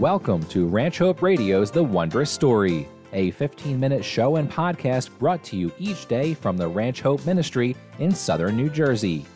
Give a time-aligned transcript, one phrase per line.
[0.00, 5.44] Welcome to Ranch Hope Radio's The Wondrous Story, a 15 minute show and podcast brought
[5.44, 9.26] to you each day from the Ranch Hope Ministry in southern New Jersey.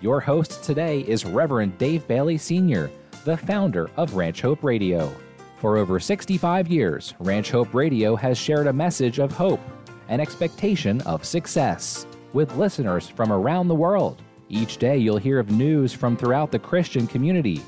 [0.00, 2.92] Your host today is Reverend Dave Bailey Sr.,
[3.24, 5.12] the founder of Ranch Hope Radio.
[5.56, 9.60] For over 65 years, Ranch Hope Radio has shared a message of hope
[10.06, 14.22] and expectation of success with listeners from around the world.
[14.48, 17.64] Each day, you'll hear of news from throughout the Christian community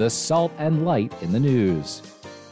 [0.00, 2.00] the salt and light in the news.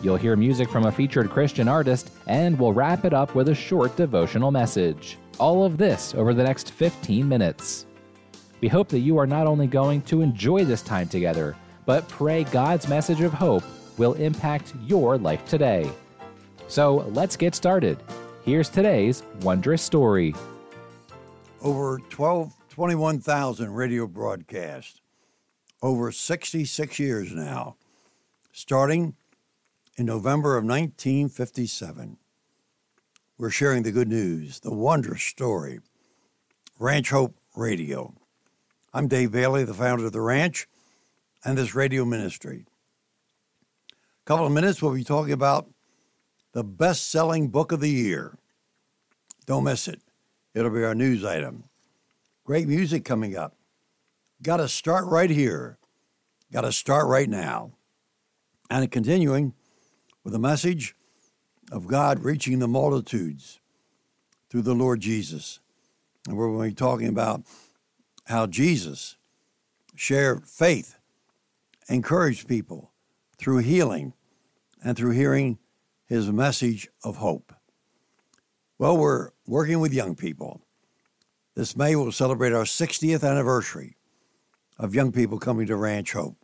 [0.02, 3.54] You'll hear music from a featured Christian artist, and we'll wrap it up with a
[3.54, 5.16] short devotional message.
[5.38, 7.86] All of this over the next 15 minutes.
[8.60, 12.44] We hope that you are not only going to enjoy this time together, but pray
[12.44, 13.64] God's message of hope
[13.96, 15.90] will impact your life today.
[16.66, 17.96] So let's get started.
[18.44, 20.34] Here's today's wondrous story.
[21.62, 25.00] Over 12, 21,000 radio broadcasts
[25.82, 27.76] over 66 years now,
[28.52, 29.14] starting
[29.96, 32.16] in November of 1957.
[33.36, 35.80] We're sharing the good news, the wondrous story.
[36.78, 38.14] Ranch Hope Radio.
[38.92, 40.66] I'm Dave Bailey, the founder of the ranch
[41.44, 42.66] and this radio ministry.
[43.90, 45.68] A couple of minutes, we'll be talking about
[46.52, 48.38] the best selling book of the year.
[49.46, 50.00] Don't miss it,
[50.54, 51.64] it'll be our news item.
[52.44, 53.57] Great music coming up.
[54.42, 55.78] Got to start right here.
[56.52, 57.72] Got to start right now.
[58.70, 59.54] And continuing
[60.22, 60.94] with a message
[61.72, 63.58] of God reaching the multitudes
[64.48, 65.60] through the Lord Jesus.
[66.26, 67.42] And we're going to be talking about
[68.26, 69.16] how Jesus
[69.96, 70.98] shared faith,
[71.88, 72.92] encouraged people
[73.38, 74.12] through healing
[74.84, 75.58] and through hearing
[76.06, 77.52] his message of hope.
[78.78, 80.62] Well, we're working with young people.
[81.56, 83.97] This May we'll celebrate our 60th anniversary
[84.78, 86.36] of young people coming to Ranch Hope.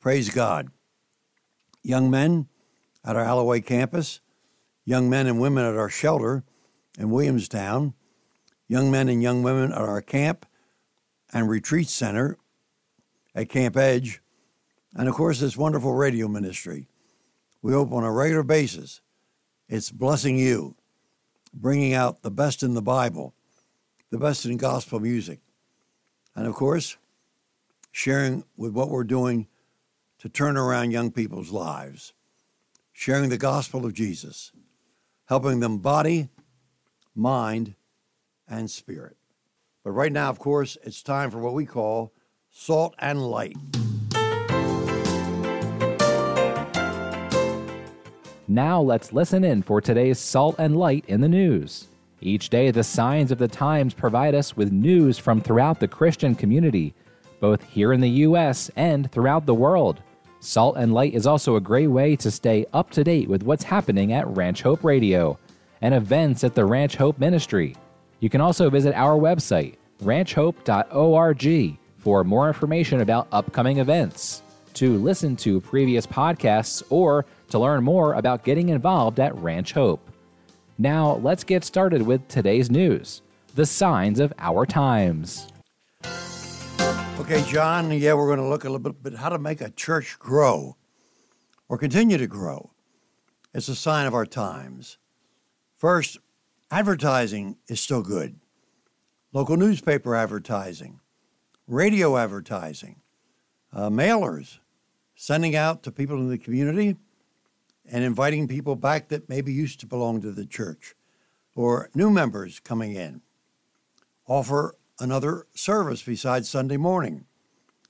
[0.00, 0.68] Praise God.
[1.82, 2.48] Young men
[3.04, 4.20] at our Alloway campus,
[4.84, 6.44] young men and women at our shelter
[6.98, 7.94] in Williamstown,
[8.68, 10.46] young men and young women at our camp
[11.32, 12.38] and retreat center
[13.34, 14.20] at Camp Edge,
[14.94, 16.86] and of course, this wonderful radio ministry.
[17.62, 19.00] We hope on a regular basis
[19.68, 20.76] it's blessing you,
[21.52, 23.34] bringing out the best in the Bible,
[24.10, 25.40] the best in gospel music,
[26.36, 26.96] and of course,
[27.94, 29.46] sharing with what we're doing
[30.18, 32.12] to turn around young people's lives,
[32.92, 34.50] sharing the gospel of Jesus,
[35.26, 36.28] helping them body,
[37.14, 37.76] mind,
[38.48, 39.16] and spirit.
[39.84, 42.12] But right now, of course, it's time for what we call
[42.50, 43.56] salt and light.
[48.48, 51.86] Now let's listen in for today's Salt and Light in the News.
[52.20, 56.34] Each day, the signs of the times provide us with news from throughout the Christian
[56.34, 56.92] community
[57.44, 58.70] both here in the U.S.
[58.74, 60.00] and throughout the world.
[60.40, 63.62] Salt and Light is also a great way to stay up to date with what's
[63.62, 65.38] happening at Ranch Hope Radio
[65.82, 67.76] and events at the Ranch Hope Ministry.
[68.20, 74.40] You can also visit our website, ranchhope.org, for more information about upcoming events,
[74.72, 80.00] to listen to previous podcasts, or to learn more about getting involved at Ranch Hope.
[80.78, 83.20] Now, let's get started with today's news
[83.54, 85.52] the signs of our times.
[87.24, 89.70] Okay, John, yeah, we're going to look a little bit at how to make a
[89.70, 90.76] church grow
[91.70, 92.72] or continue to grow.
[93.54, 94.98] It's a sign of our times.
[95.74, 96.18] First,
[96.70, 98.38] advertising is still good.
[99.32, 101.00] Local newspaper advertising,
[101.66, 103.00] radio advertising,
[103.72, 104.58] uh, mailers,
[105.14, 106.94] sending out to people in the community
[107.90, 110.94] and inviting people back that maybe used to belong to the church
[111.56, 113.22] or new members coming in.
[114.26, 117.26] Offer another service besides Sunday morning,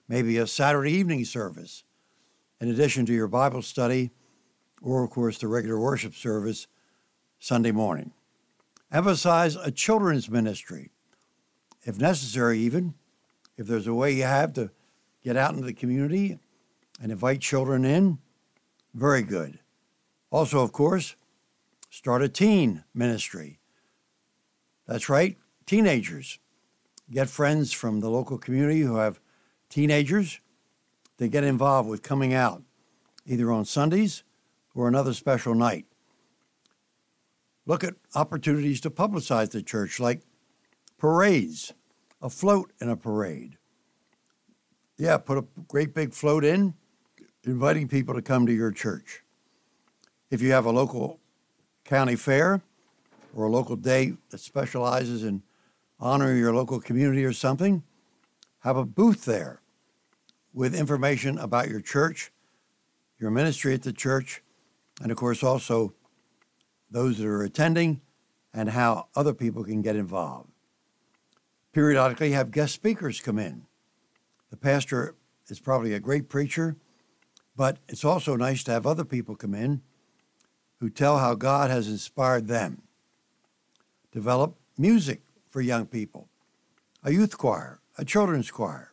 [0.09, 1.84] maybe a Saturday evening service,
[2.60, 4.10] in addition to your Bible study,
[4.81, 6.66] or of course the regular worship service
[7.38, 8.12] Sunday morning.
[8.92, 10.91] Emphasize a children's ministry,
[11.82, 12.94] if necessary, even
[13.56, 14.71] if there's a way you have to
[15.22, 16.38] get out into the community
[17.00, 18.19] and invite children in,
[18.95, 19.59] very good.
[20.30, 21.16] Also, of course,
[21.91, 23.59] start a teen ministry.
[24.86, 25.36] That's right,
[25.66, 26.39] teenagers
[27.10, 29.21] get friends from the local community who have
[29.68, 30.41] teenagers
[31.18, 32.62] to get involved with coming out,
[33.27, 34.24] either on Sundays
[34.74, 35.86] or another special night.
[37.66, 40.22] Look at opportunities to publicize the church, like
[40.98, 41.72] parades,
[42.21, 43.57] a float in a parade.
[44.97, 46.74] Yeah, put a great big float in,
[47.45, 49.22] inviting people to come to your church.
[50.30, 51.21] If you have a local
[51.84, 52.60] county fair
[53.34, 55.42] or a local day that specializes in
[55.99, 57.83] honor your local community or something,
[58.61, 59.61] have a booth there
[60.53, 62.31] with information about your church
[63.25, 64.43] your ministry at the church,
[65.01, 65.95] and of course, also
[66.91, 68.03] those that are attending
[68.53, 70.51] and how other people can get involved.
[71.73, 73.63] Periodically, have guest speakers come in.
[74.51, 75.15] The pastor
[75.49, 76.77] is probably a great preacher,
[77.57, 79.81] but it's also nice to have other people come in
[80.81, 82.83] who tell how God has inspired them.
[84.13, 85.23] Develop music
[85.54, 86.28] for young people,
[87.04, 88.91] a youth choir, a children's choir.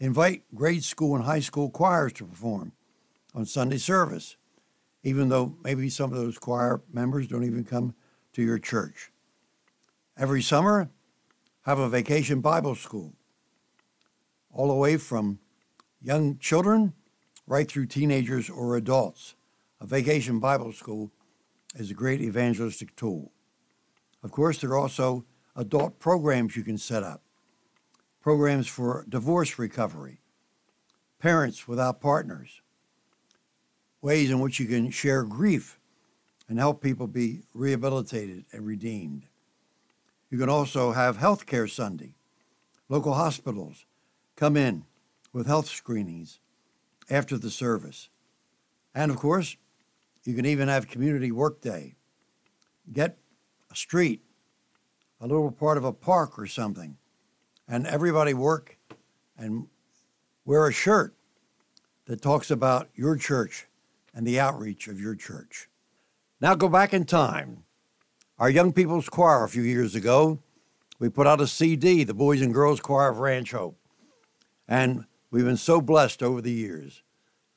[0.00, 2.72] Invite grade school and high school choirs to perform
[3.36, 4.34] on Sunday service,
[5.04, 7.94] even though maybe some of those choir members don't even come
[8.32, 9.12] to your church.
[10.18, 10.90] Every summer,
[11.62, 13.12] have a vacation Bible school,
[14.52, 15.38] all the way from
[16.02, 16.94] young children
[17.46, 19.36] right through teenagers or adults.
[19.80, 21.12] A vacation Bible school
[21.76, 23.30] is a great evangelistic tool.
[24.24, 25.24] Of course, there are also
[25.60, 27.22] adult programs you can set up
[28.22, 30.20] programs for divorce recovery,
[31.18, 32.62] parents without partners,
[34.00, 35.78] ways in which you can share grief
[36.48, 39.26] and help people be rehabilitated and redeemed.
[40.30, 42.14] You can also have Health Care Sunday.
[42.88, 43.84] Local hospitals
[44.36, 44.84] come in
[45.32, 46.40] with health screenings
[47.10, 48.08] after the service.
[48.94, 49.56] And of course,
[50.24, 51.96] you can even have community work day.
[52.90, 53.18] Get
[53.70, 54.22] a street,
[55.20, 56.96] a little part of a park or something,
[57.68, 58.78] and everybody work
[59.36, 59.66] and
[60.44, 61.14] wear a shirt
[62.06, 63.66] that talks about your church
[64.14, 65.68] and the outreach of your church.
[66.40, 67.64] Now go back in time.
[68.38, 70.38] Our Young People's Choir, a few years ago,
[70.98, 73.76] we put out a CD, the Boys and Girls Choir of Ranch Hope.
[74.66, 77.02] And we've been so blessed over the years.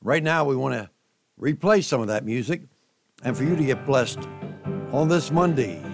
[0.02, 0.90] Right now, we want to
[1.40, 2.62] replay some of that music
[3.22, 4.18] and for you to get blessed
[4.92, 5.93] on this Monday.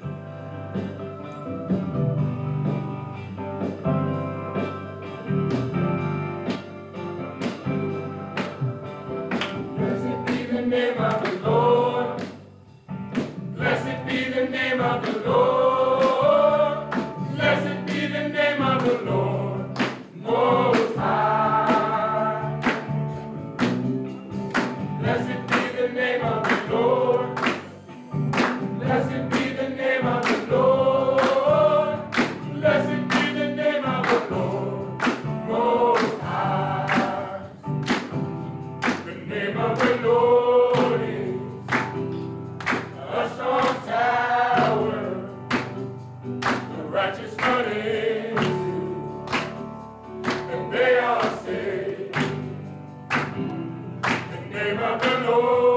[54.51, 55.70] name of the Lord.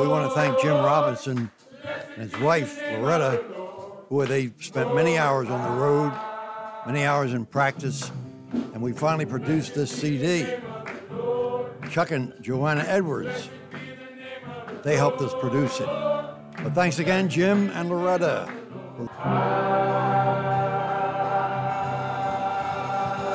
[1.27, 1.50] and
[2.15, 3.43] his wife, Loretta,
[4.09, 6.13] who they spent many hours on the road,
[6.85, 8.12] many hours in practice,
[8.51, 10.45] and we finally produced this CD.
[11.89, 13.50] Chuck and Joanna Edwards,
[14.83, 15.85] they helped us produce it.
[15.85, 18.47] But thanks again, Jim and Loretta.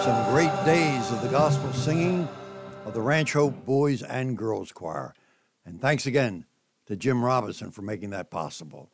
[0.02, 2.28] Some great days of the gospel singing
[2.84, 5.14] of the Ranch Hope Boys and Girls Choir.
[5.68, 6.46] And thanks again
[6.86, 8.88] to Jim Robinson for making that possible.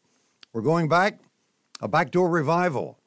[0.52, 1.20] We're going back,
[1.80, 2.98] a backdoor revival.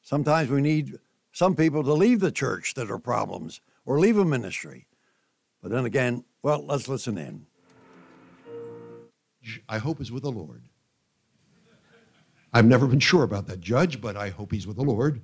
[0.00, 0.98] Sometimes we need
[1.30, 4.86] some people to leave the church that are problems or leave a ministry.
[5.60, 7.44] But then again, well, let's listen in.
[9.68, 10.62] I hope is with the Lord.
[12.54, 15.20] I've never been sure about that judge, but I hope he's with the Lord.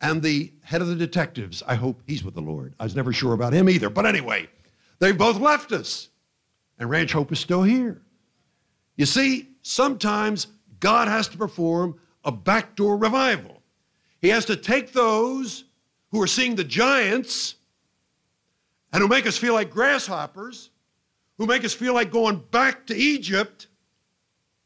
[0.00, 2.74] And the head of the detectives, I hope he's with the Lord.
[2.80, 3.90] I was never sure about him either.
[3.90, 4.48] But anyway,
[4.98, 6.08] they've both left us,
[6.82, 8.02] and Ranch Hope is still here.
[8.96, 10.48] You see, sometimes
[10.80, 13.62] God has to perform a backdoor revival.
[14.20, 15.62] He has to take those
[16.10, 17.54] who are seeing the giants
[18.92, 20.70] and who make us feel like grasshoppers,
[21.38, 23.68] who make us feel like going back to Egypt,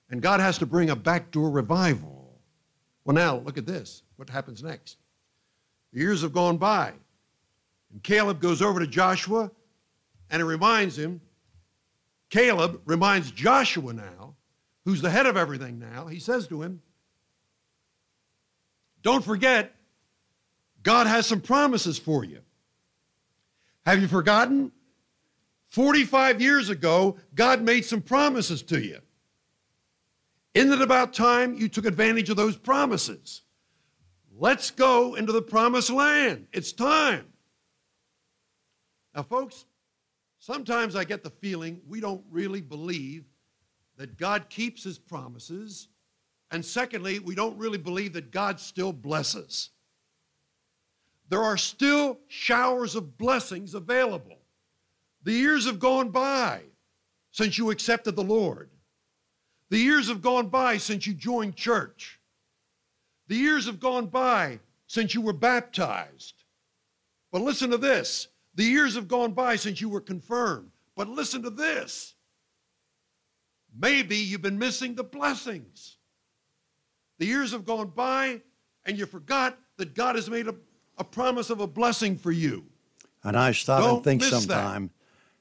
[0.08, 2.40] and God has to bring a backdoor revival.
[3.04, 4.04] Well, now, look at this.
[4.16, 4.96] What happens next?
[5.92, 6.94] The years have gone by,
[7.92, 9.50] and Caleb goes over to Joshua
[10.30, 11.20] and it reminds him.
[12.30, 14.34] Caleb reminds Joshua now,
[14.84, 16.82] who's the head of everything now, he says to him,
[19.02, 19.74] Don't forget,
[20.82, 22.40] God has some promises for you.
[23.84, 24.72] Have you forgotten?
[25.68, 29.00] 45 years ago, God made some promises to you.
[30.54, 33.42] Isn't it about time you took advantage of those promises?
[34.38, 36.46] Let's go into the promised land.
[36.52, 37.26] It's time.
[39.14, 39.64] Now, folks,
[40.46, 43.24] sometimes I get the feeling we don't really believe
[43.96, 45.88] that God keeps his promises.
[46.52, 49.70] And secondly, we don't really believe that God still blesses.
[51.28, 54.38] There are still showers of blessings available.
[55.24, 56.60] The years have gone by
[57.32, 58.70] since you accepted the Lord.
[59.70, 62.20] The years have gone by since you joined church.
[63.26, 66.44] The years have gone by since you were baptized.
[67.32, 70.70] But listen to this the years have gone by since you were confirmed.
[70.96, 72.14] But listen to this.
[73.78, 75.98] Maybe you've been missing the blessings.
[77.18, 78.40] The years have gone by
[78.86, 80.54] and you forgot that God has made a,
[80.96, 82.64] a promise of a blessing for you.
[83.22, 84.30] And I stop Don't and think that.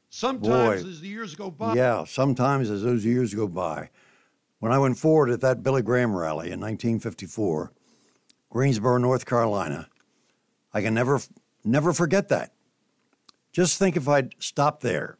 [0.09, 0.89] Sometimes Boy.
[0.89, 3.89] as the years go by, Yeah, sometimes as those years go by.
[4.59, 7.71] When I went forward at that Billy Graham rally in 1954,
[8.49, 9.89] Greensboro, North Carolina,
[10.73, 11.19] I can never,
[11.63, 12.54] never forget that.
[13.55, 15.17] Just think if I'd stopped there,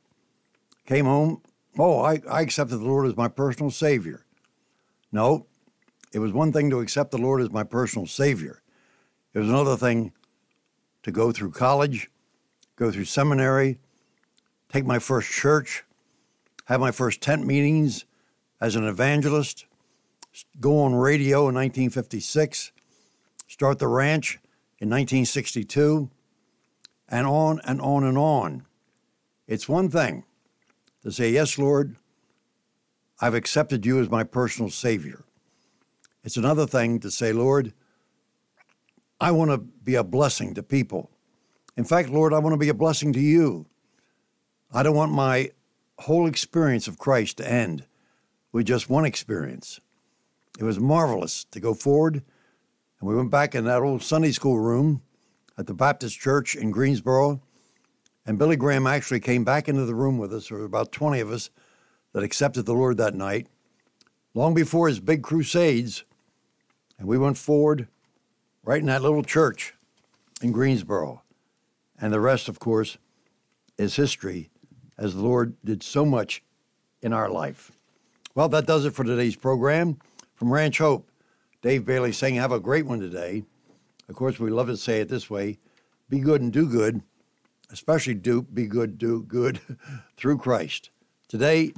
[0.86, 1.42] came home,
[1.80, 4.26] oh, I, I accepted the Lord as my personal Savior.
[5.10, 5.46] No,
[6.12, 8.62] it was one thing to accept the Lord as my personal Savior.
[9.34, 10.12] It was another thing
[11.04, 12.10] to go through college,
[12.76, 13.80] go through seminary,
[14.68, 15.86] take my first church,
[16.66, 18.04] have my first tent meetings
[18.60, 19.66] as an evangelist,
[20.60, 22.74] go on radio in 1956,
[23.48, 24.40] start the ranch
[24.82, 26.10] in 1962,
[27.10, 28.66] and on and on and on.
[29.48, 30.24] It's one thing
[31.04, 31.96] to say, Yes, Lord,
[33.22, 35.24] I've accepted you as my personal Savior.
[36.24, 37.74] It's another thing to say, Lord,
[39.22, 41.12] I want to be a blessing to people.
[41.78, 43.68] In fact, Lord, I want to be a blessing to you.
[44.74, 45.52] I don't want my
[46.00, 47.86] whole experience of Christ to end
[48.52, 49.80] with just one experience.
[50.60, 54.60] It was marvelous to go forward, and we went back in that old Sunday school
[54.60, 55.02] room
[55.58, 57.42] at the Baptist Church in Greensboro,
[58.26, 60.50] and Billy Graham actually came back into the room with us.
[60.50, 61.50] There were about 20 of us
[62.14, 63.48] that accepted the Lord that night,
[64.34, 66.04] long before his big crusades,
[66.98, 67.88] and we went forward
[68.64, 69.74] right in that little church
[70.42, 71.22] in Greensboro.
[72.00, 72.98] And the rest, of course,
[73.78, 74.50] is history
[74.98, 76.44] as the Lord did so much
[77.02, 77.72] in our life.
[78.34, 79.98] Well, that does it for today's program.
[80.34, 81.10] From Ranch Hope,
[81.62, 83.44] Dave Bailey saying, Have a great one today.
[84.08, 85.58] Of course, we love to say it this way
[86.10, 87.02] be good and do good,
[87.72, 89.60] especially do be good, do good
[90.18, 90.92] through Christ.
[91.28, 91.74] Today,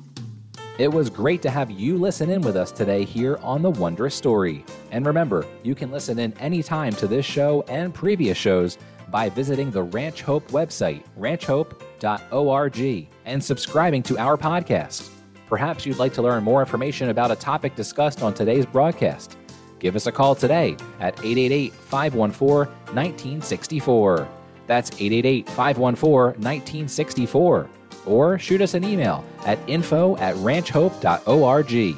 [0.78, 4.14] It was great to have you listen in with us today here on The Wondrous
[4.14, 4.64] Story.
[4.92, 8.78] And remember, you can listen in anytime to this show and previous shows
[9.10, 15.10] by visiting the Ranch Hope website, ranchhope.org, and subscribing to our podcast.
[15.48, 19.38] Perhaps you'd like to learn more information about a topic discussed on today's broadcast.
[19.80, 24.28] Give us a call today at 888 514 1964.
[24.66, 27.70] That's 888 514 1964.
[28.06, 31.96] Or shoot us an email at info at ranchhope.org.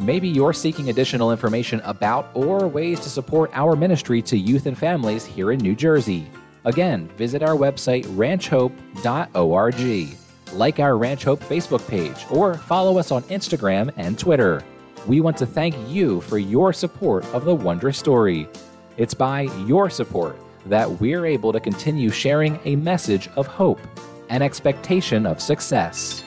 [0.00, 4.76] Maybe you're seeking additional information about or ways to support our ministry to youth and
[4.76, 6.28] families here in New Jersey.
[6.64, 10.18] Again, visit our website ranchhope.org.
[10.52, 14.62] Like our Ranch Hope Facebook page or follow us on Instagram and Twitter.
[15.06, 18.48] We want to thank you for your support of the Wondrous Story.
[18.96, 23.80] It's by your support that we're able to continue sharing a message of hope
[24.28, 26.22] and expectation of success.